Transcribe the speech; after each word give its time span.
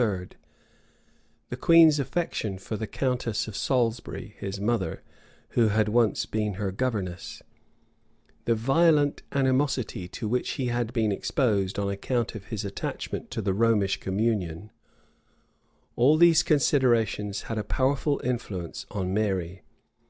[v*] 0.00 0.28
the 1.50 1.58
queen's 1.58 1.98
affection 2.00 2.56
for 2.56 2.74
the 2.74 2.86
countess 2.86 3.46
of 3.46 3.54
Salisbury, 3.54 4.34
his 4.38 4.58
mother, 4.58 5.02
who 5.50 5.68
had 5.68 5.90
once 5.90 6.24
been 6.24 6.54
her 6.54 6.72
governess; 6.72 7.42
the 8.46 8.54
violent 8.54 9.22
animosity 9.32 10.08
to 10.08 10.26
which 10.26 10.52
he 10.52 10.68
had 10.68 10.94
been 10.94 11.12
exposed 11.12 11.78
on 11.78 11.90
account 11.90 12.34
of 12.34 12.46
his 12.46 12.64
attachment 12.64 13.30
to 13.30 13.42
the 13.42 13.52
Romish 13.52 13.98
communion; 14.00 14.70
all 15.96 16.16
these 16.16 16.42
considerations 16.42 17.42
had 17.42 17.58
a 17.58 17.62
powerful 17.62 18.22
influence 18.24 18.86
on 18.90 19.12
Mary. 19.12 19.60